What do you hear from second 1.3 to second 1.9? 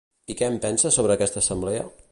assemblea?